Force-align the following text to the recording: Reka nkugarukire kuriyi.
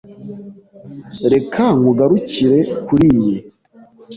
Reka 1.33 1.63
nkugarukire 1.77 2.59
kuriyi. 2.85 3.35